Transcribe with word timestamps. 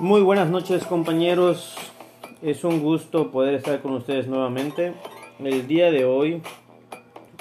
Muy 0.00 0.22
buenas 0.22 0.48
noches 0.48 0.84
compañeros, 0.84 1.76
es 2.40 2.64
un 2.64 2.80
gusto 2.80 3.30
poder 3.30 3.54
estar 3.54 3.82
con 3.82 3.92
ustedes 3.92 4.26
nuevamente. 4.26 4.94
El 5.38 5.68
día 5.68 5.90
de 5.90 6.04
hoy 6.04 6.42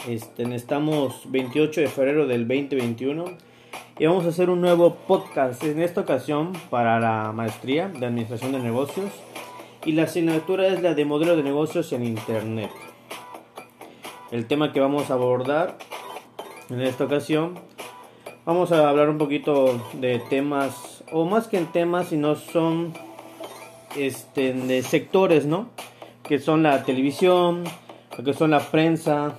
este, 0.07 0.43
estamos 0.53 1.23
28 1.31 1.81
de 1.81 1.87
febrero 1.87 2.27
del 2.27 2.47
2021 2.47 3.25
y 3.97 4.05
vamos 4.05 4.25
a 4.25 4.29
hacer 4.29 4.49
un 4.49 4.61
nuevo 4.61 4.95
podcast 5.07 5.63
en 5.63 5.81
esta 5.81 6.01
ocasión 6.01 6.51
para 6.69 6.99
la 6.99 7.31
maestría 7.31 7.87
de 7.87 8.05
administración 8.05 8.51
de 8.51 8.59
negocios 8.59 9.11
y 9.85 9.93
la 9.93 10.03
asignatura 10.03 10.67
es 10.67 10.81
la 10.81 10.93
de 10.93 11.05
modelo 11.05 11.37
de 11.37 11.43
negocios 11.43 11.91
en 11.93 12.03
internet. 12.03 12.69
El 14.29 14.45
tema 14.45 14.73
que 14.73 14.81
vamos 14.81 15.09
a 15.09 15.13
abordar 15.13 15.77
en 16.69 16.81
esta 16.81 17.05
ocasión 17.05 17.55
vamos 18.45 18.71
a 18.71 18.89
hablar 18.89 19.09
un 19.09 19.17
poquito 19.17 19.81
de 19.93 20.19
temas 20.19 21.03
o 21.11 21.25
más 21.25 21.47
que 21.47 21.57
en 21.57 21.67
temas 21.67 22.07
sino 22.07 22.35
son 22.35 22.93
este 23.95 24.53
de 24.53 24.81
sectores 24.83 25.45
no 25.45 25.69
que 26.23 26.39
son 26.39 26.63
la 26.63 26.83
televisión 26.83 27.63
que 28.23 28.33
son 28.33 28.51
la 28.51 28.59
prensa 28.59 29.35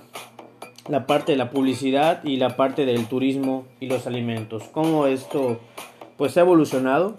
la 0.87 1.05
parte 1.07 1.31
de 1.31 1.37
la 1.37 1.49
publicidad 1.49 2.23
y 2.23 2.37
la 2.37 2.55
parte 2.55 2.85
del 2.85 3.05
turismo 3.05 3.65
y 3.79 3.87
los 3.87 4.05
alimentos. 4.05 4.63
Cómo 4.73 5.07
esto 5.07 5.59
pues 6.17 6.37
ha 6.37 6.41
evolucionado 6.41 7.15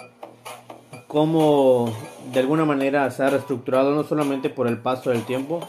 cómo 1.06 1.92
de 2.32 2.40
alguna 2.40 2.64
manera 2.64 3.10
se 3.10 3.22
ha 3.22 3.30
reestructurado 3.30 3.94
no 3.94 4.04
solamente 4.04 4.50
por 4.50 4.66
el 4.66 4.78
paso 4.78 5.10
del 5.10 5.24
tiempo 5.24 5.60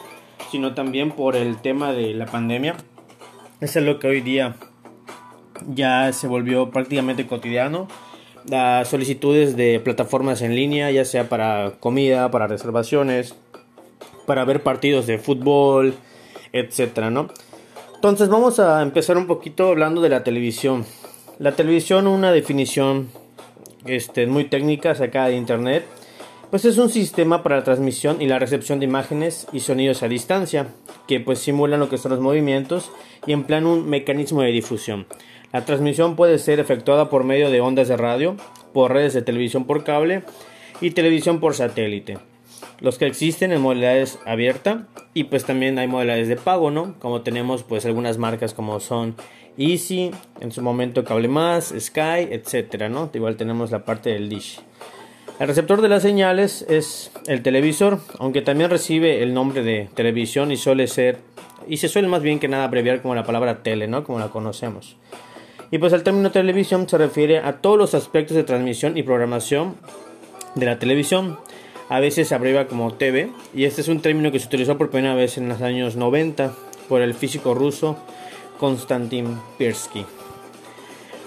sino 0.50 0.74
también 0.74 1.12
por 1.12 1.36
el 1.36 1.58
tema 1.62 1.92
de 1.92 2.14
la 2.14 2.26
pandemia 2.26 2.76
eso 3.62 3.80
es 3.80 3.86
lo 3.86 4.00
que 4.00 4.08
hoy 4.08 4.22
día 4.22 4.56
ya 5.74 6.12
se 6.14 6.28
volvió 6.28 6.70
prácticamente 6.70 7.28
cotidiano. 7.28 7.88
Las 8.50 8.90
solicitudes 8.90 9.56
de 9.56 9.80
plataformas 9.80 10.42
en 10.42 10.56
línea, 10.56 10.92
ya 10.92 11.06
sea 11.06 11.30
para 11.30 11.74
comida, 11.80 12.30
para 12.30 12.48
reservaciones, 12.48 13.36
para 14.26 14.46
ver 14.46 14.62
partidos 14.62 15.08
de 15.08 15.18
fútbol, 15.18 15.96
etcétera, 16.54 17.10
¿no? 17.10 17.30
Entonces 17.96 18.30
vamos 18.30 18.60
a 18.60 18.82
empezar 18.82 19.18
un 19.18 19.26
poquito 19.26 19.70
hablando 19.70 20.02
de 20.02 20.10
la 20.10 20.24
televisión. 20.24 20.86
La 21.40 21.54
televisión, 21.54 22.08
una 22.08 22.32
definición 22.32 23.10
este, 23.86 24.28
muy 24.28 24.46
técnica 24.46 24.94
sacada 24.96 25.28
de 25.28 25.38
internet, 25.38 25.86
pues 26.50 26.66
es 26.66 26.78
un 26.78 26.90
sistema 26.90 27.44
para 27.44 27.58
la 27.58 27.64
transmisión 27.64 28.22
y 28.22 28.28
la 28.28 28.40
recepción 28.40 28.80
de 28.80 28.86
imágenes 28.86 29.48
y 29.52 29.62
sonidos 29.62 30.04
a 30.04 30.08
distancia, 30.08 30.68
que 31.08 31.20
pues 31.20 31.40
simulan 31.40 31.80
lo 31.80 31.90
que 31.90 31.98
son 31.98 32.12
los 32.12 32.22
movimientos 32.22 32.92
y 33.26 33.34
emplean 33.34 33.66
un 33.66 33.90
mecanismo 33.90 34.42
de 34.42 34.52
difusión. 34.52 35.08
La 35.56 35.64
transmisión 35.64 36.18
puede 36.18 36.38
ser 36.38 36.60
efectuada 36.60 37.08
por 37.08 37.24
medio 37.24 37.50
de 37.50 37.62
ondas 37.62 37.88
de 37.88 37.96
radio, 37.96 38.36
por 38.74 38.92
redes 38.92 39.14
de 39.14 39.22
televisión 39.22 39.64
por 39.64 39.86
cable 39.86 40.24
y 40.82 40.92
televisión 40.92 41.40
por 41.40 41.56
satélite. 41.56 42.18
Los 42.82 42.98
que 42.98 43.06
existen 43.06 43.54
en 43.54 43.62
modalidades 43.62 44.20
abierta 44.26 44.90
y 45.14 45.24
pues 45.24 45.46
también 45.46 45.80
hay 45.80 45.88
modalidades 45.88 46.28
de 46.28 46.36
pago, 46.36 46.72
¿no? 46.72 47.00
Como 47.00 47.22
tenemos 47.22 47.64
pues 47.64 47.86
algunas 47.86 48.18
marcas 48.18 48.54
como 48.54 48.82
son 48.82 49.16
Easy, 49.58 50.12
en 50.42 50.52
su 50.52 50.62
momento 50.62 51.06
Cable 51.06 51.30
Más, 51.30 51.74
Sky, 51.80 52.28
etcétera, 52.32 52.90
¿no? 52.90 53.10
Igual 53.14 53.38
tenemos 53.38 53.72
la 53.72 53.86
parte 53.86 54.10
del 54.10 54.28
dish. 54.28 54.60
El 55.40 55.48
receptor 55.48 55.82
de 55.82 55.88
las 55.88 56.02
señales 56.02 56.66
es 56.68 57.14
el 57.28 57.44
televisor, 57.44 58.02
aunque 58.20 58.42
también 58.42 58.70
recibe 58.70 59.24
el 59.24 59.34
nombre 59.34 59.64
de 59.64 59.88
televisión 59.96 60.52
y 60.52 60.58
suele 60.58 60.88
ser 60.88 61.20
y 61.66 61.78
se 61.78 61.88
suele 61.88 62.10
más 62.10 62.22
bien 62.22 62.40
que 62.40 62.50
nada 62.50 62.66
abreviar 62.66 63.02
como 63.02 63.16
la 63.16 63.24
palabra 63.24 63.64
tele, 63.64 63.88
¿no? 63.88 64.04
Como 64.04 64.20
la 64.20 64.28
conocemos. 64.28 64.98
Y 65.72 65.78
pues 65.78 65.94
el 65.94 66.04
término 66.04 66.32
televisión 66.32 66.88
se 66.88 66.98
refiere 66.98 67.40
a 67.40 67.58
todos 67.58 67.78
los 67.78 67.94
aspectos 67.94 68.36
de 68.36 68.44
transmisión 68.44 68.98
y 68.98 69.04
programación 69.04 69.76
de 70.56 70.66
la 70.66 70.80
televisión. 70.80 71.38
A 71.90 72.00
veces 72.00 72.28
se 72.28 72.36
abrevia 72.36 72.68
como 72.68 72.94
TV 72.94 73.30
y 73.54 73.66
este 73.66 73.82
es 73.82 73.88
un 73.88 74.02
término 74.02 74.32
que 74.32 74.40
se 74.40 74.48
utilizó 74.48 74.78
por 74.78 74.90
primera 74.90 75.16
vez 75.16 75.38
en 75.38 75.50
los 75.50 75.62
años 75.62 75.96
90 75.96 76.54
por 76.88 77.02
el 77.02 77.14
físico 77.14 77.54
ruso 77.54 77.98
Konstantin 78.60 79.38
Pirsky 79.58 80.06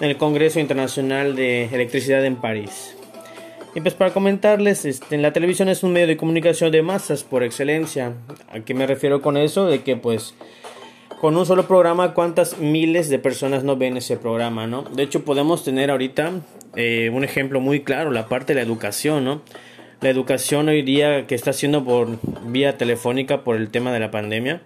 en 0.00 0.10
el 0.10 0.16
Congreso 0.16 0.60
Internacional 0.60 1.34
de 1.34 1.65
Electricidad 1.65 2.25
en 2.25 2.37
París. 2.37 2.94
Y 3.75 3.81
pues 3.81 3.94
para 3.94 4.12
comentarles, 4.12 4.84
este, 4.84 5.19
la 5.19 5.32
televisión 5.32 5.69
es 5.69 5.82
un 5.82 5.93
medio 5.93 6.06
de 6.06 6.16
comunicación 6.16 6.72
de 6.72 6.82
masas 6.82 7.22
por 7.22 7.43
excelencia. 7.43 8.15
¿A 8.50 8.60
qué 8.60 8.75
me 8.75 8.87
refiero 8.87 9.20
con 9.20 9.37
eso? 9.37 9.66
De 9.66 9.82
que 9.82 9.97
pues 9.97 10.34
con 11.21 11.37
un 11.37 11.47
solo 11.47 11.67
programa, 11.67 12.15
cuántas 12.15 12.59
miles 12.59 13.09
de 13.09 13.19
personas 13.19 13.65
no 13.65 13.77
ven 13.77 13.97
ese 13.97 14.17
programa, 14.17 14.67
¿no? 14.67 14.83
De 14.83 15.03
hecho, 15.03 15.25
podemos 15.25 15.65
tener 15.65 15.91
ahorita 15.91 16.33
eh, 16.77 17.11
un 17.12 17.25
ejemplo 17.25 17.61
muy 17.61 17.81
claro, 17.81 18.11
la 18.11 18.29
parte 18.29 18.55
de 18.55 18.61
la 18.61 18.67
educación, 18.67 19.25
¿no? 19.25 19.43
La 20.01 20.11
educación 20.11 20.69
hoy 20.69 20.83
día 20.83 21.27
que 21.27 21.34
está 21.34 21.51
haciendo 21.51 21.84
por 21.84 22.09
vía 22.47 22.79
telefónica 22.79 23.43
por 23.43 23.56
el 23.56 23.71
tema 23.71 23.93
de 23.93 23.99
la 23.99 24.12
pandemia. 24.12 24.62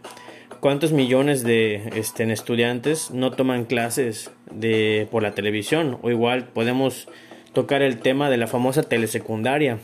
¿Cuántos 0.60 0.92
millones 0.92 1.42
de 1.42 1.90
este, 1.96 2.30
estudiantes 2.30 3.10
no 3.10 3.32
toman 3.32 3.64
clases 3.64 4.30
de, 4.50 5.08
por 5.10 5.22
la 5.22 5.32
televisión? 5.32 5.98
O 6.02 6.10
igual 6.10 6.44
podemos 6.44 7.08
tocar 7.54 7.80
el 7.80 7.98
tema 7.98 8.28
de 8.28 8.36
la 8.36 8.46
famosa 8.46 8.82
telesecundaria, 8.82 9.78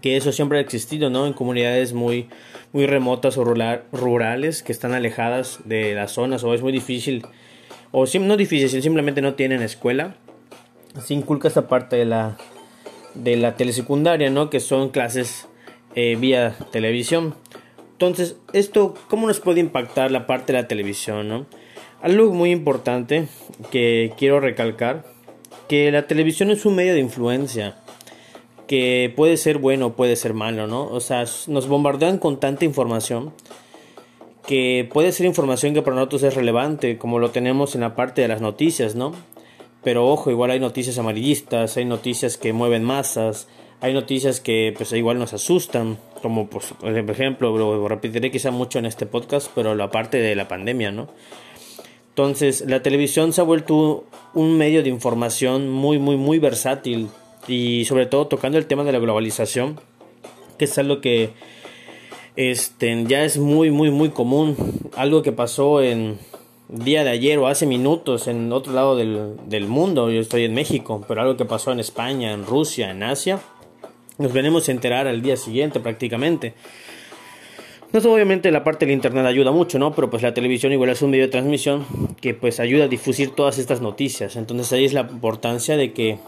que 0.00 0.16
eso 0.16 0.32
siempre 0.32 0.58
ha 0.58 0.60
existido, 0.60 1.10
¿no? 1.10 1.26
En 1.26 1.32
comunidades 1.32 1.92
muy, 1.92 2.28
muy 2.72 2.86
remotas 2.86 3.38
o 3.38 3.44
rurales 3.44 4.62
que 4.62 4.72
están 4.72 4.92
alejadas 4.92 5.60
de 5.64 5.94
las 5.94 6.12
zonas 6.12 6.44
o 6.44 6.54
es 6.54 6.62
muy 6.62 6.72
difícil, 6.72 7.26
o 7.90 8.04
no 8.20 8.36
difícil, 8.36 8.82
simplemente 8.82 9.22
no 9.22 9.34
tienen 9.34 9.62
escuela. 9.62 10.16
Se 11.02 11.14
inculca 11.14 11.48
esta 11.48 11.68
parte 11.68 11.96
de 11.96 12.04
la, 12.04 12.36
de 13.14 13.36
la 13.36 13.56
telesecundaria, 13.56 14.30
¿no? 14.30 14.50
Que 14.50 14.60
son 14.60 14.90
clases 14.90 15.48
eh, 15.94 16.16
vía 16.18 16.56
televisión. 16.70 17.34
Entonces, 17.92 18.36
esto, 18.52 18.94
¿cómo 19.08 19.26
nos 19.26 19.40
puede 19.40 19.60
impactar 19.60 20.10
la 20.10 20.26
parte 20.26 20.52
de 20.52 20.62
la 20.62 20.68
televisión. 20.68 21.46
Algo 22.00 22.32
muy 22.32 22.52
importante 22.52 23.26
que 23.70 24.12
quiero 24.16 24.38
recalcar, 24.38 25.04
que 25.68 25.90
la 25.90 26.06
televisión 26.06 26.50
es 26.50 26.64
un 26.64 26.76
medio 26.76 26.94
de 26.94 27.00
influencia 27.00 27.76
que 28.68 29.12
puede 29.16 29.36
ser 29.36 29.58
bueno 29.58 29.86
o 29.86 29.92
puede 29.94 30.14
ser 30.14 30.34
malo, 30.34 30.68
¿no? 30.68 30.84
O 30.84 31.00
sea, 31.00 31.24
nos 31.48 31.66
bombardean 31.66 32.18
con 32.18 32.38
tanta 32.38 32.64
información 32.64 33.32
que 34.46 34.88
puede 34.92 35.10
ser 35.10 35.26
información 35.26 35.74
que 35.74 35.82
para 35.82 35.96
nosotros 35.96 36.22
es 36.22 36.34
relevante, 36.34 36.96
como 36.96 37.18
lo 37.18 37.30
tenemos 37.30 37.74
en 37.74 37.80
la 37.80 37.96
parte 37.96 38.22
de 38.22 38.28
las 38.28 38.40
noticias, 38.40 38.94
¿no? 38.94 39.12
Pero 39.82 40.06
ojo, 40.08 40.30
igual 40.30 40.50
hay 40.50 40.60
noticias 40.60 40.98
amarillistas, 40.98 41.76
hay 41.76 41.84
noticias 41.84 42.36
que 42.36 42.52
mueven 42.52 42.84
masas, 42.84 43.48
hay 43.80 43.92
noticias 43.94 44.40
que 44.40 44.74
pues 44.76 44.92
igual 44.92 45.18
nos 45.18 45.32
asustan, 45.32 45.98
como 46.22 46.48
pues, 46.48 46.74
por 46.78 47.10
ejemplo, 47.10 47.56
lo 47.56 47.88
repetiré 47.88 48.30
quizá 48.30 48.50
mucho 48.50 48.78
en 48.78 48.86
este 48.86 49.06
podcast, 49.06 49.50
pero 49.54 49.74
la 49.74 49.90
parte 49.90 50.18
de 50.18 50.34
la 50.34 50.46
pandemia, 50.46 50.92
¿no? 50.92 51.08
Entonces, 52.10 52.64
la 52.66 52.82
televisión 52.82 53.32
se 53.32 53.40
ha 53.40 53.44
vuelto 53.44 54.04
un 54.34 54.58
medio 54.58 54.82
de 54.82 54.88
información 54.88 55.70
muy, 55.70 55.98
muy, 55.98 56.16
muy 56.16 56.38
versátil, 56.38 57.08
y 57.48 57.84
sobre 57.86 58.06
todo 58.06 58.28
tocando 58.28 58.58
el 58.58 58.66
tema 58.66 58.84
de 58.84 58.92
la 58.92 58.98
globalización, 58.98 59.80
que 60.58 60.66
es 60.66 60.78
algo 60.78 61.00
que 61.00 61.30
este, 62.36 63.04
ya 63.04 63.24
es 63.24 63.38
muy, 63.38 63.70
muy, 63.70 63.90
muy 63.90 64.10
común, 64.10 64.56
algo 64.94 65.22
que 65.22 65.32
pasó 65.32 65.82
en 65.82 66.18
día 66.68 67.02
de 67.02 67.10
ayer 67.10 67.38
o 67.38 67.48
hace 67.48 67.66
minutos 67.66 68.28
en 68.28 68.52
otro 68.52 68.72
lado 68.72 68.94
del, 68.94 69.36
del 69.46 69.66
mundo, 69.66 70.10
yo 70.10 70.20
estoy 70.20 70.44
en 70.44 70.54
México, 70.54 71.04
pero 71.08 71.22
algo 71.22 71.36
que 71.36 71.46
pasó 71.46 71.72
en 71.72 71.80
España, 71.80 72.32
en 72.32 72.44
Rusia, 72.44 72.90
en 72.90 73.02
Asia, 73.02 73.40
nos 74.18 74.32
venimos 74.32 74.68
a 74.68 74.72
enterar 74.72 75.06
al 75.06 75.22
día 75.22 75.36
siguiente 75.36 75.80
prácticamente. 75.80 76.54
No 77.90 78.00
obviamente 78.12 78.50
la 78.50 78.64
parte 78.64 78.84
del 78.84 78.94
internet 78.94 79.24
ayuda 79.24 79.50
mucho, 79.50 79.78
¿no? 79.78 79.94
Pero 79.94 80.10
pues 80.10 80.22
la 80.22 80.34
televisión 80.34 80.72
igual 80.72 80.90
es 80.90 81.00
un 81.00 81.10
medio 81.10 81.24
de 81.24 81.30
transmisión 81.30 81.86
que 82.20 82.34
pues 82.34 82.60
ayuda 82.60 82.84
a 82.84 82.88
difudir 82.88 83.30
todas 83.30 83.56
estas 83.58 83.80
noticias. 83.80 84.36
Entonces 84.36 84.70
ahí 84.74 84.84
es 84.84 84.92
la 84.92 85.00
importancia 85.00 85.76
de 85.78 85.94
que 85.94 86.18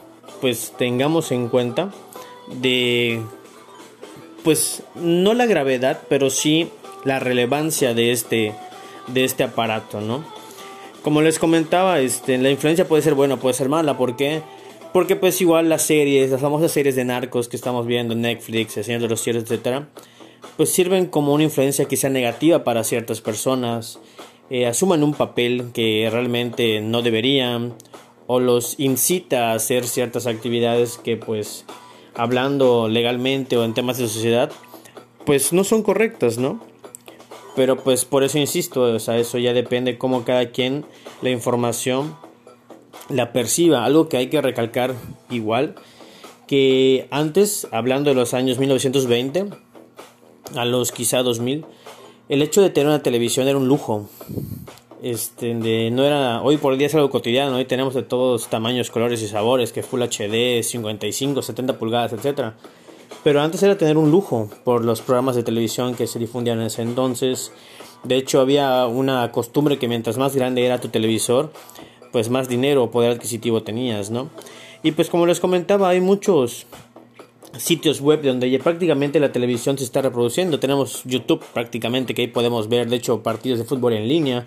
pues 0.40 0.72
tengamos 0.76 1.32
en 1.32 1.48
cuenta 1.48 1.90
de 2.60 3.20
pues 4.42 4.82
no 4.94 5.34
la 5.34 5.46
gravedad, 5.46 6.00
pero 6.08 6.30
sí 6.30 6.70
la 7.04 7.18
relevancia 7.18 7.94
de 7.94 8.12
este 8.12 8.54
de 9.06 9.24
este 9.24 9.42
aparato, 9.42 10.00
¿no? 10.00 10.24
Como 11.02 11.22
les 11.22 11.38
comentaba, 11.38 12.00
este 12.00 12.38
la 12.38 12.50
influencia 12.50 12.86
puede 12.86 13.02
ser 13.02 13.14
buena, 13.14 13.36
puede 13.36 13.54
ser 13.54 13.68
mala, 13.68 13.96
¿por 13.96 14.16
qué? 14.16 14.42
Porque 14.92 15.16
pues 15.16 15.40
igual 15.40 15.68
las 15.68 15.82
series, 15.82 16.30
las 16.30 16.40
famosas 16.40 16.72
series 16.72 16.96
de 16.96 17.04
narcos 17.04 17.48
que 17.48 17.56
estamos 17.56 17.86
viendo 17.86 18.14
en 18.14 18.22
Netflix, 18.22 18.76
El 18.76 18.84
Señor 18.84 19.02
de 19.02 19.08
los 19.08 19.20
Cielos, 19.20 19.44
etcétera, 19.44 19.88
pues 20.56 20.70
sirven 20.70 21.06
como 21.06 21.32
una 21.32 21.44
influencia 21.44 21.86
quizá 21.86 22.08
negativa 22.08 22.64
para 22.64 22.84
ciertas 22.84 23.20
personas, 23.20 24.00
eh, 24.50 24.66
asuman 24.66 25.04
un 25.04 25.14
papel 25.14 25.70
que 25.72 26.08
realmente 26.10 26.80
no 26.80 27.02
deberían 27.02 27.74
o 28.32 28.38
los 28.38 28.78
incita 28.78 29.50
a 29.50 29.54
hacer 29.54 29.88
ciertas 29.88 30.28
actividades 30.28 30.98
que 30.98 31.16
pues 31.16 31.64
hablando 32.14 32.86
legalmente 32.86 33.56
o 33.56 33.64
en 33.64 33.74
temas 33.74 33.98
de 33.98 34.06
sociedad 34.06 34.52
pues 35.26 35.52
no 35.52 35.64
son 35.64 35.82
correctas, 35.82 36.38
¿no? 36.38 36.60
Pero 37.56 37.82
pues 37.82 38.04
por 38.04 38.22
eso 38.22 38.38
insisto, 38.38 38.82
o 38.82 38.98
sea, 39.00 39.18
eso 39.18 39.36
ya 39.38 39.52
depende 39.52 39.98
cómo 39.98 40.24
cada 40.24 40.52
quien 40.52 40.84
la 41.22 41.30
información 41.30 42.14
la 43.08 43.32
perciba. 43.32 43.84
Algo 43.84 44.08
que 44.08 44.18
hay 44.18 44.28
que 44.28 44.40
recalcar 44.40 44.94
igual, 45.28 45.74
que 46.46 47.08
antes, 47.10 47.66
hablando 47.72 48.10
de 48.10 48.14
los 48.14 48.32
años 48.32 48.58
1920, 48.58 49.46
a 50.54 50.64
los 50.66 50.92
quizá 50.92 51.24
2000, 51.24 51.64
el 52.28 52.42
hecho 52.42 52.62
de 52.62 52.70
tener 52.70 52.86
una 52.86 53.02
televisión 53.02 53.48
era 53.48 53.58
un 53.58 53.66
lujo. 53.66 54.08
Este, 55.02 55.54
de, 55.54 55.90
no 55.90 56.04
era, 56.04 56.42
hoy 56.42 56.58
por 56.58 56.76
día 56.76 56.86
es 56.86 56.94
algo 56.94 57.08
cotidiano, 57.08 57.56
hoy 57.56 57.64
tenemos 57.64 57.94
de 57.94 58.02
todos 58.02 58.48
tamaños, 58.48 58.90
colores 58.90 59.22
y 59.22 59.28
sabores, 59.28 59.72
que 59.72 59.82
Full 59.82 60.02
HD, 60.02 60.62
55, 60.62 61.40
70 61.40 61.78
pulgadas, 61.78 62.12
etc. 62.12 62.52
Pero 63.24 63.40
antes 63.40 63.62
era 63.62 63.78
tener 63.78 63.96
un 63.96 64.10
lujo 64.10 64.50
por 64.62 64.84
los 64.84 65.00
programas 65.00 65.36
de 65.36 65.42
televisión 65.42 65.94
que 65.94 66.06
se 66.06 66.18
difundían 66.18 66.60
en 66.60 66.66
ese 66.66 66.82
entonces. 66.82 67.50
De 68.04 68.16
hecho, 68.16 68.40
había 68.40 68.86
una 68.86 69.32
costumbre 69.32 69.78
que 69.78 69.88
mientras 69.88 70.18
más 70.18 70.36
grande 70.36 70.66
era 70.66 70.80
tu 70.80 70.88
televisor, 70.88 71.50
pues 72.12 72.28
más 72.28 72.48
dinero 72.48 72.84
o 72.84 72.90
poder 72.90 73.12
adquisitivo 73.12 73.62
tenías, 73.62 74.10
¿no? 74.10 74.28
Y 74.82 74.92
pues 74.92 75.08
como 75.08 75.24
les 75.24 75.40
comentaba, 75.40 75.88
hay 75.88 76.02
muchos 76.02 76.66
sitios 77.56 78.02
web 78.02 78.22
donde 78.22 78.50
ya 78.50 78.58
prácticamente 78.58 79.18
la 79.18 79.32
televisión 79.32 79.78
se 79.78 79.84
está 79.84 80.02
reproduciendo. 80.02 80.60
Tenemos 80.60 81.04
YouTube 81.04 81.42
prácticamente 81.54 82.14
que 82.14 82.22
ahí 82.22 82.28
podemos 82.28 82.68
ver, 82.68 82.88
de 82.88 82.96
hecho, 82.96 83.22
partidos 83.22 83.58
de 83.58 83.64
fútbol 83.64 83.94
en 83.94 84.06
línea. 84.06 84.46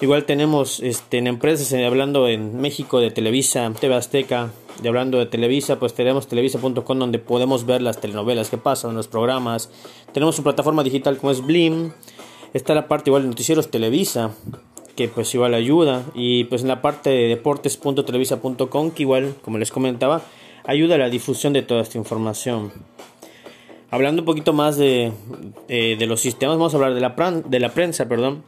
Igual 0.00 0.24
tenemos 0.24 0.80
este, 0.80 1.18
en 1.18 1.26
empresas, 1.26 1.72
eh, 1.72 1.86
hablando 1.86 2.28
en 2.28 2.60
México 2.60 3.00
de 3.00 3.10
Televisa, 3.10 3.72
TV 3.78 3.94
Azteca, 3.94 4.50
y 4.82 4.88
hablando 4.88 5.18
de 5.18 5.26
Televisa, 5.26 5.78
pues 5.78 5.94
tenemos 5.94 6.26
televisa.com 6.26 6.98
donde 6.98 7.18
podemos 7.18 7.64
ver 7.64 7.80
las 7.80 8.00
telenovelas 8.00 8.50
que 8.50 8.58
pasan, 8.58 8.94
los 8.94 9.08
programas. 9.08 9.70
Tenemos 10.12 10.36
su 10.36 10.42
plataforma 10.42 10.82
digital 10.82 11.16
como 11.18 11.30
es 11.30 11.44
Blim. 11.44 11.92
Está 12.52 12.74
la 12.74 12.88
parte 12.88 13.10
igual 13.10 13.22
de 13.22 13.28
noticieros 13.28 13.70
Televisa, 13.70 14.32
que 14.96 15.08
pues 15.08 15.32
igual 15.34 15.54
ayuda. 15.54 16.04
Y 16.14 16.44
pues 16.44 16.62
en 16.62 16.68
la 16.68 16.82
parte 16.82 17.10
de 17.10 17.28
deportes.televisa.com, 17.28 18.90
que 18.90 19.02
igual, 19.02 19.34
como 19.42 19.58
les 19.58 19.70
comentaba, 19.70 20.22
ayuda 20.64 20.96
a 20.96 20.98
la 20.98 21.08
difusión 21.08 21.52
de 21.52 21.62
toda 21.62 21.82
esta 21.82 21.98
información. 21.98 22.72
Hablando 23.90 24.22
un 24.22 24.26
poquito 24.26 24.52
más 24.52 24.76
de, 24.76 25.12
eh, 25.68 25.96
de 25.96 26.06
los 26.06 26.20
sistemas, 26.20 26.56
vamos 26.56 26.74
a 26.74 26.78
hablar 26.78 26.94
de 26.94 27.00
la, 27.00 27.42
de 27.46 27.60
la 27.60 27.68
prensa, 27.68 28.08
perdón. 28.08 28.42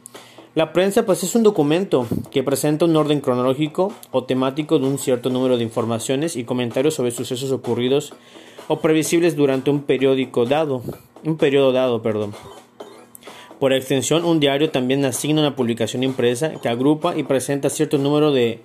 La 0.57 0.73
prensa 0.73 1.05
pues 1.05 1.21
es 1.21 1.35
un 1.35 1.43
documento 1.43 2.07
que 2.31 2.41
presenta 2.41 2.85
un 2.85 2.95
orden 2.95 3.21
cronológico 3.21 3.93
o 4.09 4.23
temático 4.23 4.79
de 4.79 4.87
un 4.87 4.97
cierto 4.97 5.29
número 5.29 5.55
de 5.55 5.63
informaciones 5.63 6.35
y 6.35 6.45
comentarios 6.45 6.95
sobre 6.95 7.11
sucesos 7.11 7.51
ocurridos 7.51 8.15
o 8.67 8.79
previsibles 8.79 9.35
durante 9.35 9.69
un 9.69 9.83
periódico 9.83 10.47
dado, 10.47 10.81
un 11.23 11.37
periodo 11.37 11.73
dado, 11.73 12.01
perdón. 12.01 12.33
Por 13.59 13.71
extensión, 13.71 14.25
un 14.25 14.39
diario 14.39 14.71
también 14.71 15.05
asigna 15.05 15.41
una 15.41 15.55
publicación 15.55 16.01
impresa 16.01 16.53
que 16.59 16.69
agrupa 16.69 17.15
y 17.15 17.21
presenta 17.21 17.69
cierto 17.69 17.99
número 17.99 18.31
de 18.31 18.61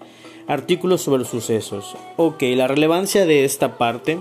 artículos 0.47 1.03
sobre 1.03 1.19
los 1.19 1.29
sucesos. 1.29 1.95
Ok, 2.17 2.43
la 2.57 2.69
relevancia 2.69 3.27
de 3.27 3.45
esta 3.45 3.77
parte 3.77 4.19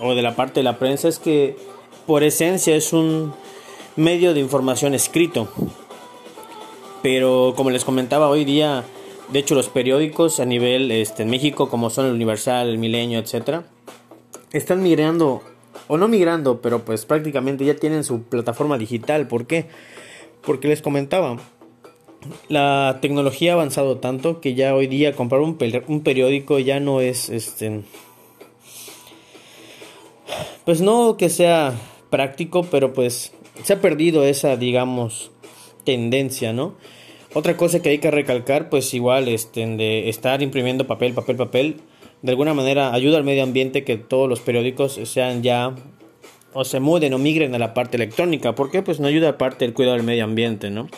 o 0.00 0.14
de 0.14 0.22
la 0.22 0.36
parte 0.36 0.60
de 0.60 0.64
la 0.64 0.78
prensa 0.78 1.08
es 1.08 1.18
que 1.18 1.58
por 2.06 2.22
esencia 2.22 2.74
es 2.74 2.94
un 2.94 3.34
medio 3.94 4.32
de 4.32 4.40
información 4.40 4.94
escrito 4.94 5.50
pero 7.02 7.54
como 7.56 7.70
les 7.70 7.84
comentaba 7.84 8.28
hoy 8.28 8.44
día, 8.44 8.84
de 9.28 9.38
hecho 9.38 9.54
los 9.54 9.68
periódicos 9.68 10.40
a 10.40 10.44
nivel 10.44 10.90
este, 10.90 11.22
en 11.22 11.30
México, 11.30 11.68
como 11.68 11.90
son 11.90 12.06
el 12.06 12.12
Universal, 12.12 12.68
el 12.68 12.78
Milenio, 12.78 13.18
etcétera, 13.18 13.64
están 14.52 14.82
migrando, 14.82 15.42
o 15.88 15.96
no 15.96 16.08
migrando, 16.08 16.60
pero 16.60 16.84
pues 16.84 17.06
prácticamente 17.06 17.64
ya 17.64 17.74
tienen 17.74 18.04
su 18.04 18.22
plataforma 18.22 18.78
digital. 18.78 19.28
¿Por 19.28 19.46
qué? 19.46 19.66
Porque 20.42 20.68
les 20.68 20.82
comentaba, 20.82 21.38
la 22.48 22.98
tecnología 23.00 23.52
ha 23.52 23.54
avanzado 23.54 23.98
tanto 23.98 24.40
que 24.40 24.54
ya 24.54 24.74
hoy 24.74 24.86
día 24.86 25.14
comprar 25.14 25.40
un, 25.40 25.58
un 25.86 26.00
periódico 26.02 26.58
ya 26.58 26.80
no 26.80 27.00
es 27.00 27.30
este 27.30 27.82
pues 30.64 30.80
no 30.80 31.16
que 31.16 31.28
sea 31.28 31.74
práctico, 32.10 32.64
pero 32.64 32.92
pues 32.92 33.32
se 33.64 33.72
ha 33.72 33.80
perdido 33.80 34.24
esa, 34.24 34.56
digamos, 34.56 35.30
tendencia, 35.90 36.52
¿no? 36.52 36.76
Otra 37.34 37.56
cosa 37.56 37.80
que 37.80 37.88
hay 37.88 37.98
que 37.98 38.10
recalcar, 38.10 38.68
pues 38.68 38.94
igual, 38.94 39.28
este, 39.28 39.66
de 39.66 40.08
estar 40.08 40.42
imprimiendo 40.42 40.86
papel, 40.86 41.12
papel, 41.14 41.36
papel, 41.36 41.76
de 42.22 42.30
alguna 42.30 42.54
manera 42.54 42.92
ayuda 42.92 43.18
al 43.18 43.24
medio 43.24 43.42
ambiente 43.42 43.82
que 43.82 43.96
todos 43.96 44.28
los 44.28 44.40
periódicos 44.40 45.00
sean 45.04 45.42
ya 45.42 45.74
o 46.52 46.64
se 46.64 46.80
muden 46.80 47.14
o 47.14 47.18
migren 47.18 47.54
a 47.54 47.58
la 47.58 47.74
parte 47.74 47.96
electrónica, 47.96 48.54
porque 48.54 48.82
pues 48.82 49.00
no 49.00 49.08
ayuda 49.08 49.30
aparte 49.30 49.64
el 49.64 49.72
cuidado 49.72 49.96
del 49.96 50.04
medio 50.04 50.24
ambiente, 50.24 50.70
¿no? 50.70 50.88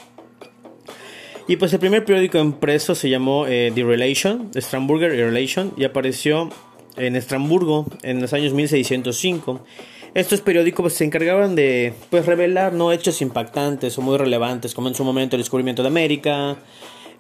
Y 1.49 1.57
pues 1.57 1.73
el 1.73 1.81
primer 1.81 2.05
periódico 2.05 2.39
impreso 2.39 2.95
se 2.95 3.09
llamó 3.09 3.47
eh, 3.47 3.73
The 3.75 3.83
Relation, 3.85 4.51
Stramburger 4.55 5.11
Relation, 5.11 5.73
y 5.77 5.85
apareció 5.85 6.51
en 6.97 7.17
Estramburgo 7.17 7.87
en 8.03 8.21
los 8.21 8.33
años 8.33 8.53
1605 8.53 9.65
estos 10.15 10.41
periódicos 10.41 10.83
pues, 10.83 10.95
se 10.95 11.05
encargaban 11.05 11.55
de 11.55 11.95
pues, 12.11 12.27
revelar 12.27 12.73
no 12.73 12.93
hechos 12.93 13.23
impactantes 13.23 13.97
o 13.99 14.03
muy 14.03 14.19
relevantes, 14.19 14.75
como 14.75 14.89
en 14.89 14.95
su 14.95 15.05
momento 15.05 15.37
el 15.37 15.43
descubrimiento 15.43 15.83
de 15.83 15.89
América, 15.89 16.57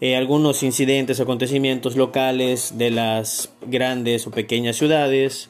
eh, 0.00 0.17
algunos 0.17 0.62
incidentes, 0.62 1.21
acontecimientos 1.21 1.97
locales 1.97 2.77
de 2.77 2.91
las 2.91 3.53
grandes 3.67 4.27
o 4.27 4.31
pequeñas 4.31 4.77
ciudades. 4.77 5.49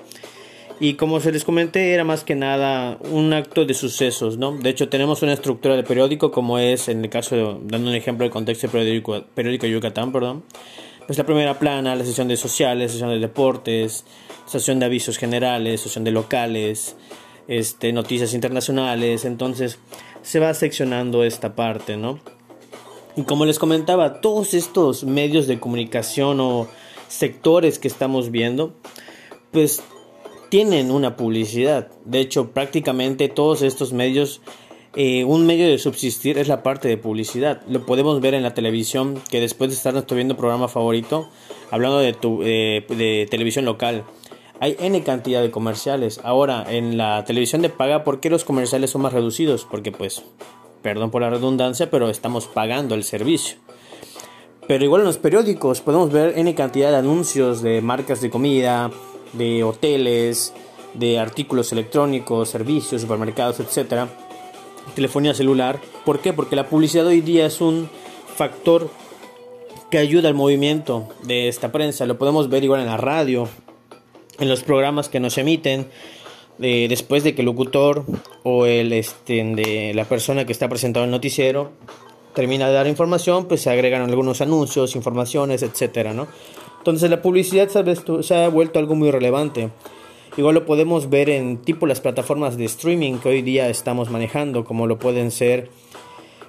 Y 0.78 0.94
como 0.94 1.20
se 1.20 1.30
les 1.30 1.44
comenté, 1.44 1.92
era 1.92 2.02
más 2.02 2.24
que 2.24 2.34
nada 2.34 2.98
un 3.10 3.32
acto 3.32 3.64
de 3.64 3.74
sucesos, 3.74 4.36
¿no? 4.36 4.52
De 4.52 4.70
hecho, 4.70 4.88
tenemos 4.88 5.22
una 5.22 5.32
estructura 5.32 5.76
de 5.76 5.84
periódico, 5.84 6.32
como 6.32 6.58
es 6.58 6.88
en 6.88 7.04
el 7.04 7.10
caso, 7.10 7.36
de, 7.36 7.42
dando 7.64 7.90
un 7.90 7.94
ejemplo 7.94 8.24
del 8.24 8.32
contexto 8.32 8.66
del 8.66 8.72
periódico, 8.72 9.24
periódico 9.34 9.66
Yucatán, 9.66 10.12
perdón. 10.12 10.42
Pues 11.06 11.18
la 11.18 11.24
primera 11.24 11.58
plana, 11.58 11.94
la 11.94 12.04
sesión 12.04 12.28
de 12.28 12.36
sociales, 12.36 12.92
sesión 12.92 13.10
de 13.10 13.18
deportes, 13.18 14.04
sesión 14.46 14.78
de 14.78 14.86
avisos 14.86 15.18
generales, 15.18 15.80
sesión 15.80 16.04
de 16.04 16.10
locales, 16.10 16.96
este, 17.52 17.92
noticias 17.92 18.32
internacionales, 18.32 19.26
entonces 19.26 19.78
se 20.22 20.38
va 20.38 20.54
seccionando 20.54 21.22
esta 21.22 21.54
parte, 21.54 21.98
¿no? 21.98 22.18
Y 23.14 23.22
como 23.24 23.44
les 23.44 23.58
comentaba, 23.58 24.22
todos 24.22 24.54
estos 24.54 25.04
medios 25.04 25.46
de 25.46 25.60
comunicación 25.60 26.40
o 26.40 26.66
sectores 27.08 27.78
que 27.78 27.88
estamos 27.88 28.30
viendo, 28.30 28.72
pues 29.50 29.82
tienen 30.48 30.90
una 30.90 31.16
publicidad. 31.16 31.90
De 32.06 32.20
hecho, 32.20 32.52
prácticamente 32.52 33.28
todos 33.28 33.60
estos 33.60 33.92
medios, 33.92 34.40
eh, 34.96 35.24
un 35.24 35.44
medio 35.44 35.68
de 35.68 35.76
subsistir 35.76 36.38
es 36.38 36.48
la 36.48 36.62
parte 36.62 36.88
de 36.88 36.96
publicidad. 36.96 37.60
Lo 37.68 37.84
podemos 37.84 38.22
ver 38.22 38.32
en 38.32 38.42
la 38.42 38.54
televisión, 38.54 39.20
que 39.30 39.40
después 39.40 39.68
de 39.68 39.76
estar 39.76 40.06
viendo 40.14 40.38
programa 40.38 40.68
favorito, 40.68 41.28
hablando 41.70 41.98
de, 41.98 42.14
tu, 42.14 42.40
eh, 42.42 42.86
de 42.88 43.26
televisión 43.30 43.66
local, 43.66 44.04
hay 44.62 44.76
N 44.78 45.02
cantidad 45.02 45.42
de 45.42 45.50
comerciales. 45.50 46.20
Ahora, 46.22 46.64
en 46.68 46.96
la 46.96 47.24
televisión 47.24 47.62
de 47.62 47.68
paga, 47.68 48.04
¿por 48.04 48.20
qué 48.20 48.30
los 48.30 48.44
comerciales 48.44 48.90
son 48.90 49.02
más 49.02 49.12
reducidos? 49.12 49.66
Porque 49.68 49.90
pues, 49.90 50.22
perdón 50.82 51.10
por 51.10 51.22
la 51.22 51.30
redundancia, 51.30 51.90
pero 51.90 52.08
estamos 52.08 52.46
pagando 52.46 52.94
el 52.94 53.02
servicio. 53.02 53.56
Pero 54.68 54.84
igual 54.84 55.00
en 55.00 55.08
los 55.08 55.18
periódicos 55.18 55.80
podemos 55.80 56.12
ver 56.12 56.38
N 56.38 56.54
cantidad 56.54 56.92
de 56.92 56.96
anuncios 56.98 57.60
de 57.60 57.80
marcas 57.80 58.20
de 58.20 58.30
comida, 58.30 58.92
de 59.32 59.64
hoteles, 59.64 60.54
de 60.94 61.18
artículos 61.18 61.72
electrónicos, 61.72 62.48
servicios, 62.50 63.02
supermercados, 63.02 63.58
etc. 63.58 64.06
Telefonía 64.94 65.34
celular. 65.34 65.80
¿Por 66.04 66.20
qué? 66.20 66.32
Porque 66.32 66.54
la 66.54 66.68
publicidad 66.68 67.08
hoy 67.08 67.20
día 67.20 67.46
es 67.46 67.60
un 67.60 67.90
factor 68.36 68.88
que 69.90 69.98
ayuda 69.98 70.28
al 70.28 70.34
movimiento 70.34 71.08
de 71.24 71.48
esta 71.48 71.72
prensa. 71.72 72.06
Lo 72.06 72.16
podemos 72.16 72.48
ver 72.48 72.62
igual 72.62 72.80
en 72.80 72.86
la 72.86 72.96
radio, 72.96 73.48
en 74.38 74.48
los 74.48 74.62
programas 74.62 75.08
que 75.08 75.20
nos 75.20 75.38
emiten 75.38 75.88
después 76.58 77.24
de 77.24 77.34
que 77.34 77.42
el 77.42 77.46
locutor 77.46 78.04
o 78.44 78.66
el 78.66 78.92
este 78.92 79.42
de 79.42 79.92
la 79.94 80.04
persona 80.04 80.44
que 80.44 80.52
está 80.52 80.68
presentando 80.68 81.06
el 81.06 81.10
noticiero 81.10 81.72
termina 82.34 82.68
de 82.68 82.74
dar 82.74 82.86
información 82.86 83.48
pues 83.48 83.62
se 83.62 83.70
agregan 83.70 84.02
algunos 84.02 84.40
anuncios 84.40 84.94
informaciones 84.94 85.62
etcétera 85.62 86.12
no 86.12 86.28
entonces 86.82 87.08
la 87.10 87.22
publicidad 87.22 87.68
se 87.68 88.34
ha 88.34 88.48
vuelto 88.48 88.80
algo 88.80 88.96
muy 88.96 89.12
relevante. 89.12 89.70
Igual 90.36 90.56
lo 90.56 90.66
podemos 90.66 91.08
ver 91.08 91.30
en 91.30 91.58
tipo 91.58 91.86
las 91.86 92.00
plataformas 92.00 92.56
de 92.56 92.64
streaming 92.64 93.18
que 93.18 93.28
hoy 93.28 93.42
día 93.42 93.68
estamos 93.68 94.10
manejando 94.10 94.64
como 94.64 94.88
lo 94.88 94.98
pueden 94.98 95.30
ser 95.30 95.70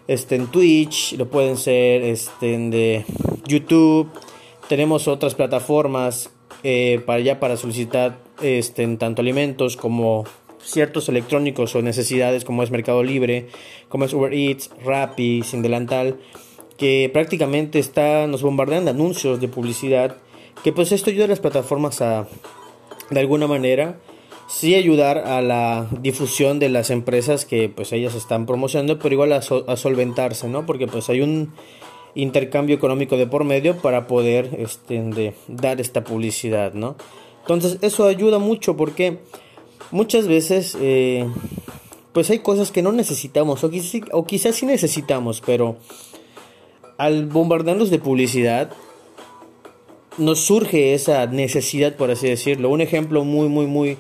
este 0.08 0.34
en 0.34 0.48
Twitch 0.48 1.14
lo 1.20 1.30
pueden 1.30 1.56
ser 1.56 2.02
este 2.02 2.58
de 2.58 3.06
YouTube. 3.46 4.10
Tenemos 4.68 5.08
otras 5.08 5.36
plataformas 5.36 6.32
eh, 6.64 7.02
para 7.06 7.20
ya 7.20 7.40
para 7.40 7.58
solicitar 7.58 8.20
este, 8.42 8.88
tanto 8.98 9.22
alimentos 9.22 9.78
como 9.78 10.26
ciertos 10.64 11.10
electrónicos 11.10 11.76
o 11.76 11.82
necesidades 11.82 12.46
como 12.46 12.64
es 12.64 12.72
Mercado 12.72 13.04
Libre, 13.04 13.48
como 13.90 14.06
es 14.06 14.14
Uber 14.14 14.34
Eats, 14.34 14.70
Rappi, 14.84 15.44
Sin 15.44 15.62
Delantal, 15.62 16.18
que 16.78 17.10
prácticamente 17.12 17.80
está, 17.80 18.28
nos 18.28 18.42
bombardean 18.42 18.86
de 18.86 18.92
anuncios 18.92 19.40
de 19.40 19.48
publicidad, 19.48 20.18
que 20.64 20.72
pues 20.72 20.92
esto 20.92 21.10
ayuda 21.10 21.26
a 21.26 21.30
las 21.30 21.40
plataformas 21.40 22.02
a, 22.02 22.28
de 23.10 23.20
alguna 23.20 23.48
manera, 23.48 24.00
sí 24.48 24.76
ayudar 24.76 25.18
a 25.18 25.42
la 25.42 25.88
difusión 26.02 26.60
de 26.60 26.70
las 26.70 26.90
empresas 26.90 27.46
que 27.46 27.70
pues 27.70 27.92
ellas 27.92 28.16
están 28.16 28.46
promocionando, 28.46 29.00
pero 29.00 29.14
igual 29.14 29.34
a, 29.34 29.42
a 29.68 29.76
solventarse, 29.76 30.48
¿no? 30.48 30.66
Porque 30.66 30.88
pues 30.88 31.10
hay 31.10 31.22
un 31.22 31.52
intercambio 32.16 32.76
económico 32.76 33.18
de 33.18 33.28
por 33.28 33.44
medio 33.44 33.78
para 33.78 34.08
poder 34.08 34.50
este, 34.58 35.34
dar 35.48 35.82
esta 35.82 36.04
publicidad, 36.04 36.74
¿no? 36.74 36.96
Entonces 37.42 37.78
eso 37.82 38.06
ayuda 38.06 38.40
mucho 38.40 38.78
porque 38.78 39.20
muchas 39.92 40.28
veces 40.28 40.78
eh, 40.80 41.26
pues 42.14 42.30
hay 42.30 42.40
cosas 42.40 42.72
que 42.72 42.82
no 42.82 42.92
necesitamos 42.92 43.64
o 43.64 43.70
quizás, 43.70 44.02
o 44.12 44.26
quizás 44.26 44.56
sí 44.56 44.66
necesitamos, 44.66 45.42
pero 45.46 45.78
al 46.98 47.26
bombardearnos 47.26 47.90
de 47.90 48.00
publicidad 48.00 48.72
nos 50.18 50.40
surge 50.40 50.94
esa 50.94 51.26
necesidad, 51.26 51.96
por 51.96 52.12
así 52.12 52.28
decirlo. 52.28 52.70
Un 52.70 52.82
ejemplo 52.82 53.24
muy, 53.24 53.50
muy, 53.50 53.66
muy, 53.66 53.98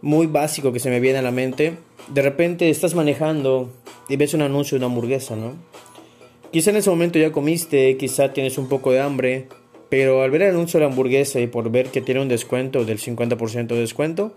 muy 0.00 0.26
básico 0.26 0.72
que 0.72 0.80
se 0.80 0.90
me 0.90 1.00
viene 1.00 1.18
a 1.18 1.22
la 1.22 1.30
mente. 1.30 1.76
De 2.08 2.22
repente 2.22 2.70
estás 2.70 2.94
manejando 2.94 3.70
y 4.08 4.16
ves 4.16 4.34
un 4.34 4.42
anuncio 4.42 4.76
de 4.76 4.84
una 4.84 4.92
hamburguesa, 4.92 5.36
¿no? 5.36 5.52
Quizá 6.54 6.70
en 6.70 6.76
ese 6.76 6.88
momento 6.88 7.18
ya 7.18 7.32
comiste, 7.32 7.96
quizá 7.96 8.32
tienes 8.32 8.58
un 8.58 8.68
poco 8.68 8.92
de 8.92 9.00
hambre, 9.00 9.48
pero 9.88 10.22
al 10.22 10.30
ver 10.30 10.42
el 10.42 10.50
anuncio 10.50 10.78
de 10.78 10.86
la 10.86 10.92
hamburguesa 10.92 11.40
y 11.40 11.48
por 11.48 11.68
ver 11.68 11.88
que 11.88 12.00
tiene 12.00 12.20
un 12.20 12.28
descuento 12.28 12.84
del 12.84 13.00
50% 13.00 13.66
de 13.66 13.80
descuento, 13.80 14.36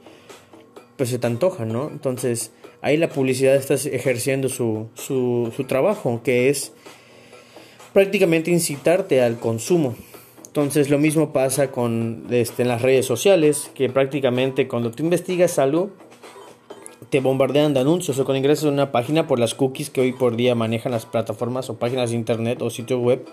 pues 0.96 1.10
se 1.10 1.20
te 1.20 1.28
antoja, 1.28 1.66
¿no? 1.66 1.92
Entonces 1.92 2.54
ahí 2.82 2.98
la 2.98 3.10
publicidad 3.10 3.56
está 3.56 3.76
ejerciendo 3.76 4.50
su, 4.50 4.88
su, 4.96 5.54
su 5.56 5.66
trabajo, 5.66 6.22
que 6.24 6.50
es 6.50 6.74
prácticamente 7.94 8.50
incitarte 8.50 9.22
al 9.22 9.38
consumo. 9.40 9.96
Entonces 10.48 10.90
lo 10.90 10.98
mismo 10.98 11.32
pasa 11.32 11.70
con 11.70 12.26
este, 12.32 12.64
en 12.64 12.70
las 12.70 12.82
redes 12.82 13.06
sociales, 13.06 13.70
que 13.76 13.90
prácticamente 13.90 14.68
cuando 14.68 14.90
tú 14.90 15.04
investigas 15.04 15.60
algo, 15.60 15.92
te 17.10 17.20
bombardean 17.20 17.74
de 17.74 17.80
anuncios 17.80 18.20
o 18.20 18.26
cuando 18.26 18.40
ingresas 18.40 18.66
a 18.66 18.70
una 18.70 18.92
página 18.92 19.28
por 19.28 19.40
las 19.40 19.54
cookies 19.54 19.90
que 19.90 20.02
hoy 20.02 20.12
por 20.14 20.36
día 20.36 20.56
manejan 20.56 20.92
las 20.92 21.06
plataformas 21.06 21.70
o 21.70 21.78
páginas 21.78 22.10
de 22.10 22.18
internet 22.18 22.62
o 22.62 22.70
sitios 22.70 23.00
web, 23.00 23.26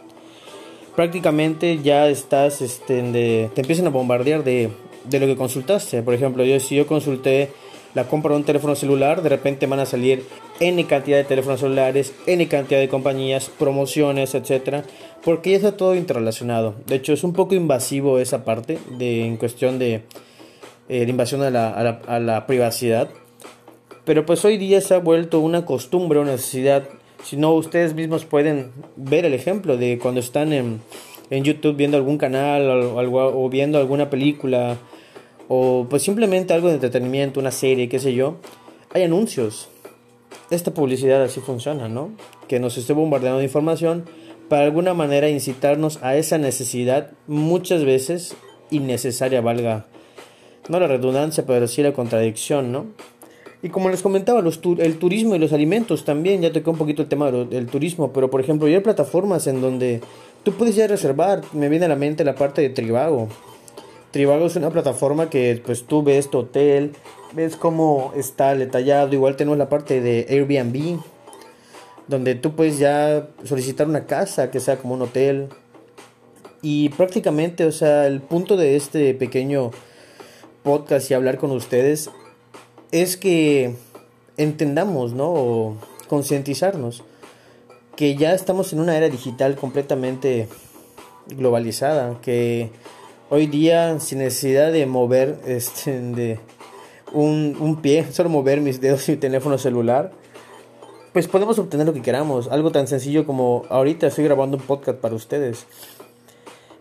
prácticamente 0.95 1.81
ya 1.83 2.09
estás, 2.09 2.63
este, 2.63 3.03
te 3.55 3.61
empiezan 3.61 3.87
a 3.87 3.91
bombardear 3.91 4.45
de, 4.45 4.71
de 5.09 5.21
lo 5.21 5.27
que 5.27 5.37
consultaste. 5.37 6.03
Por 6.03 6.15
ejemplo, 6.15 6.45
yo 6.45 6.59
si 6.61 6.77
yo 6.77 6.87
consulté 6.87 7.51
la 7.95 8.05
compra 8.09 8.33
de 8.33 8.39
un 8.39 8.45
teléfono 8.45 8.75
celular, 8.75 9.23
de 9.23 9.29
repente 9.29 9.67
van 9.67 9.81
a 9.81 9.87
salir 9.87 10.25
N 10.61 10.85
cantidad 10.87 11.17
de 11.17 11.25
teléfonos 11.25 11.61
celulares, 11.61 12.13
N 12.27 12.47
cantidad 12.49 12.81
de 12.81 12.89
compañías, 12.89 13.51
promociones, 13.57 14.35
etcétera, 14.35 14.85
porque 15.25 15.51
ya 15.51 15.57
está 15.57 15.77
todo 15.77 15.95
interrelacionado. 15.95 16.75
De 16.87 16.97
hecho, 16.97 17.13
es 17.13 17.25
un 17.25 17.33
poco 17.33 17.55
invasivo 17.55 18.19
esa 18.19 18.45
parte 18.45 18.79
de, 18.99 19.25
en 19.25 19.37
cuestión 19.37 19.79
de 19.79 20.03
eh, 20.89 21.07
invasión 21.09 21.43
a 21.43 21.51
la, 21.51 21.71
a, 21.71 22.19
la, 22.19 22.47
privacidad. 22.47 23.09
Pero 24.05 24.27
pues 24.27 24.45
hoy 24.45 24.59
día 24.59 24.81
se 24.81 24.95
ha 24.95 24.99
vuelto 24.99 25.41
una 25.41 25.65
costumbre, 25.65 26.19
una 26.19 26.33
necesidad. 26.33 26.85
Si 27.23 27.37
no, 27.37 27.53
ustedes 27.53 27.95
mismos 27.95 28.25
pueden 28.25 28.73
ver 28.97 29.25
el 29.25 29.33
ejemplo 29.33 29.77
de 29.77 29.99
cuando 29.99 30.21
están 30.21 30.53
en, 30.53 30.81
en 31.31 31.45
YouTube 31.45 31.77
viendo 31.77 31.97
algún 31.97 32.19
canal 32.19 32.69
o, 32.69 32.97
o 32.97 33.49
viendo 33.49 33.79
alguna 33.79 34.11
película 34.11 34.77
o 35.49 35.87
pues 35.89 36.03
simplemente 36.03 36.53
algo 36.53 36.69
de 36.69 36.75
entretenimiento, 36.75 37.41
una 37.41 37.51
serie, 37.51 37.89
qué 37.89 37.99
sé 37.99 38.15
yo, 38.15 38.37
hay 38.93 39.05
anuncios. 39.05 39.69
Esta 40.51 40.75
publicidad 40.75 41.23
así 41.23 41.41
funciona, 41.41 41.89
¿no? 41.89 42.11
Que 42.49 42.61
nos 42.61 42.77
esté 42.77 42.93
bombardeando 42.93 43.39
de 43.39 43.45
información 43.45 44.05
para 44.49 44.65
alguna 44.65 44.93
manera 44.93 45.29
incitarnos 45.29 45.99
a 46.03 46.17
esa 46.17 46.37
necesidad 46.37 47.13
muchas 47.27 47.85
veces 47.85 48.37
innecesaria, 48.71 49.41
valga 49.41 49.87
no 50.69 50.81
la 50.81 50.87
redundancia, 50.87 51.45
pero 51.47 51.69
sí 51.69 51.83
la 51.83 51.93
contradicción, 51.93 52.73
¿no? 52.73 52.87
Y 53.65 53.71
como 53.71 53.89
les 53.89 54.03
comentaba, 54.03 54.41
el 54.41 54.99
turismo 54.99 55.35
y 55.35 55.39
los 55.39 55.55
alimentos 55.55 56.05
también, 56.05 56.43
ya 56.43 56.53
toqué 56.53 56.69
un 56.69 56.77
poquito 56.77 57.01
el 57.01 57.09
tema 57.09 57.31
del 57.33 57.67
turismo, 57.67 58.13
pero 58.13 58.29
por 58.29 58.43
ejemplo, 58.43 58.69
ya 58.69 58.77
hay 58.77 58.83
plataformas 58.83 59.47
en 59.47 59.63
donde 59.63 60.03
tú 60.43 60.53
puedes 60.53 60.77
ya 60.77 60.87
reservar, 60.87 61.41
me 61.55 61.71
viene 61.71 61.87
a 61.87 61.89
la 61.89 61.97
mente 61.97 62.25
la 62.25 62.35
parte 62.35 62.61
de 62.61 62.69
Trivago, 62.69 63.29
Trivago 64.11 64.45
es 64.45 64.57
una 64.57 64.69
plataforma 64.69 65.31
que 65.31 65.63
pues 65.65 65.85
tú 65.85 66.03
ves 66.03 66.29
tu 66.29 66.41
hotel, 66.41 66.93
ves 67.33 67.57
cómo 67.57 68.13
está 68.15 68.55
detallado, 68.55 69.15
igual 69.15 69.35
tenemos 69.35 69.57
la 69.57 69.71
parte 69.71 70.03
de 70.03 70.27
Airbnb, 70.29 71.01
donde 72.07 72.35
tú 72.35 72.53
puedes 72.53 72.79
ya 72.79 73.29
solicitar 73.45 73.89
una 73.89 74.05
casa 74.05 74.51
que 74.51 74.61
sea 74.61 74.77
como 74.77 74.93
un 74.93 75.01
hotel. 75.01 75.49
Y 76.61 76.91
prácticamente, 76.91 77.65
o 77.65 77.73
sea, 77.73 78.07
el 78.07 78.21
punto 78.21 78.59
de 78.59 78.77
este 78.77 79.15
pequeño 79.15 79.71
podcast 80.63 81.11
y 81.11 81.15
hablar 81.15 81.39
con 81.39 81.51
ustedes 81.51 82.11
es 82.95 83.17
que 83.17 83.75
entendamos, 84.37 85.15
¿no? 85.15 85.77
Concientizarnos 86.09 87.03
que 87.97 88.15
ya 88.15 88.35
estamos 88.35 88.73
en 88.73 88.79
una 88.79 88.97
era 88.97 89.09
digital 89.09 89.57
completamente 89.57 90.49
globalizada, 91.27 92.21
que 92.21 92.71
hoy 93.31 93.49
día 93.49 93.99
sin 93.99 94.19
necesidad 94.19 94.71
de 94.71 94.87
mover 94.87 95.41
este, 95.47 96.01
de 96.01 96.39
un, 97.13 97.57
un 97.59 97.83
pie, 97.83 98.07
solo 98.13 98.29
mover 98.29 98.61
mis 98.61 98.81
dedos 98.81 99.09
y 99.09 99.13
mi 99.13 99.19
teléfono 99.19 99.59
celular, 99.59 100.13
pues 101.13 101.27
podemos 101.27 101.59
obtener 101.59 101.87
lo 101.87 101.95
que 101.95 102.03
queramos. 102.03 102.47
Algo 102.47 102.71
tan 102.71 102.87
sencillo 102.87 103.27
como 103.27 103.65
ahorita 103.71 104.07
estoy 104.07 104.25
grabando 104.25 104.57
un 104.57 104.63
podcast 104.63 104.99
para 104.99 105.17
ustedes. 105.17 105.67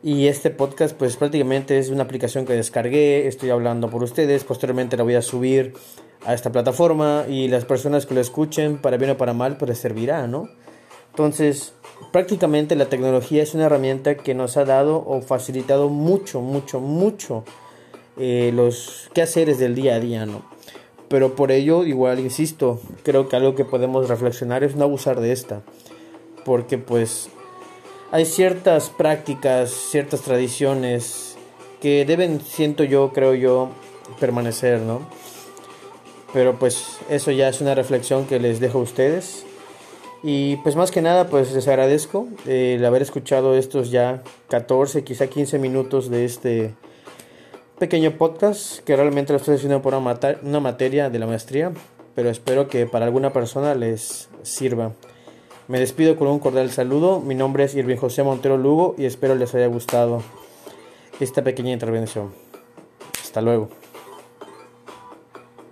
Y 0.04 0.28
este 0.28 0.50
podcast 0.50 0.98
pues 0.98 1.16
prácticamente 1.16 1.80
es 1.80 1.90
una 1.90 2.04
aplicación 2.04 2.46
que 2.46 2.52
descargué, 2.52 3.26
estoy 3.26 3.52
hablando 3.52 3.90
por 3.90 4.04
ustedes, 4.04 4.44
posteriormente 4.44 4.98
la 4.98 5.04
voy 5.04 5.16
a 5.16 5.22
subir 5.22 5.74
a 6.26 6.34
esta 6.34 6.52
plataforma 6.52 7.24
y 7.30 7.48
las 7.48 7.64
personas 7.64 8.06
que 8.06 8.14
lo 8.14 8.20
escuchen, 8.20 8.80
para 8.80 8.98
bien 8.98 9.12
o 9.12 9.18
para 9.18 9.34
mal, 9.34 9.56
pues 9.56 9.78
servirá, 9.78 10.28
¿no? 10.28 10.50
Entonces, 11.12 11.74
prácticamente 12.12 12.76
la 12.76 12.88
tecnología 12.88 13.44
es 13.44 13.54
una 13.54 13.68
herramienta 13.68 14.16
que 14.16 14.34
nos 14.34 14.58
ha 14.58 14.66
dado 14.66 15.02
o 15.08 15.22
facilitado 15.22 15.88
mucho, 15.88 16.42
mucho, 16.42 16.82
mucho 16.82 17.46
eh, 18.18 18.52
los 18.54 19.10
quehaceres 19.14 19.58
del 19.58 19.74
día 19.74 19.96
a 19.96 20.00
día, 20.02 20.26
¿no? 20.26 20.44
Pero 21.08 21.36
por 21.36 21.50
ello, 21.52 21.86
igual, 21.86 22.20
insisto, 22.20 22.82
creo 23.04 23.30
que 23.30 23.38
algo 23.38 23.56
que 23.56 23.64
podemos 23.64 24.10
reflexionar 24.10 24.66
es 24.66 24.76
no 24.76 24.84
abusar 24.84 25.22
de 25.22 25.32
esta. 25.32 25.62
Porque 26.44 26.78
pues 26.78 27.30
hay 28.14 28.26
ciertas 28.26 28.92
prácticas, 28.92 29.72
ciertas 29.72 30.22
tradiciones 30.22 31.36
que 31.82 32.06
deben, 32.06 32.42
siento 32.42 32.84
yo, 32.84 33.12
creo 33.12 33.34
yo, 33.34 33.72
permanecer, 34.20 34.82
¿no? 34.82 35.02
Pero 36.32 36.60
pues 36.60 37.00
eso 37.10 37.32
ya 37.32 37.50
es 37.50 37.60
una 37.60 37.74
reflexión 37.74 38.28
que 38.28 38.40
les 38.40 38.60
dejo 38.60 38.78
a 38.78 38.82
ustedes. 38.84 39.48
Y 40.22 40.58
pues 40.58 40.76
más 40.76 40.92
que 40.92 41.02
nada, 41.02 41.26
pues 41.28 41.54
les 41.54 41.68
agradezco 41.68 42.28
el 42.46 42.86
haber 42.86 43.02
escuchado 43.02 43.56
estos 43.56 43.90
ya 43.90 44.22
14, 44.48 45.04
quizá 45.04 45.26
15 45.26 45.58
minutos 45.58 46.12
de 46.12 46.26
este 46.26 46.76
pequeño 47.80 48.12
podcast 48.12 48.78
que 48.82 48.96
realmente 48.96 49.34
lo 49.34 49.38
estoy 49.38 49.56
haciendo 49.56 49.82
por 49.82 49.96
una, 49.96 50.20
una 50.44 50.60
materia 50.60 51.10
de 51.10 51.18
la 51.18 51.26
maestría, 51.26 51.72
pero 52.14 52.30
espero 52.30 52.68
que 52.68 52.86
para 52.86 53.06
alguna 53.06 53.34
persona 53.34 53.74
les 53.74 54.30
sirva. 54.44 54.92
Me 55.70 55.80
despido 55.80 56.18
con 56.18 56.28
un 56.28 56.40
cordial 56.40 56.70
saludo. 56.72 57.22
Mi 57.22 57.36
nombre 57.36 57.64
es 57.64 57.74
Irving 57.76 57.96
José 57.96 58.22
Montero 58.22 58.58
Lugo 58.58 58.96
y 58.98 59.06
espero 59.06 59.36
les 59.36 59.56
haya 59.56 59.68
gustado 59.68 60.22
esta 61.22 61.42
pequeña 61.42 61.72
intervención. 61.72 62.34
Hasta 63.22 63.42
luego. 63.42 63.70